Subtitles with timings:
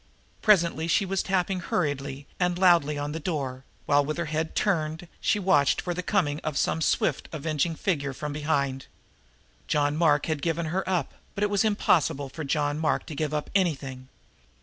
[0.41, 5.07] Presently she was tapping hurriedly and loudly on a door, while, with her head turned,
[5.19, 8.87] she watched for the coming of some swift avenging figure from behind.
[9.67, 13.31] John Mark had given her up, but it was impossible for John Mark to give
[13.31, 14.07] up anything.